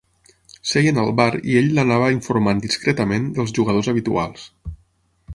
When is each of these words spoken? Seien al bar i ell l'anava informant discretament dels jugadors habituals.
Seien 0.69 0.99
al 1.01 1.11
bar 1.19 1.33
i 1.51 1.57
ell 1.59 1.67
l'anava 1.79 2.07
informant 2.15 2.63
discretament 2.63 3.27
dels 3.35 3.53
jugadors 3.59 3.91
habituals. 3.93 4.47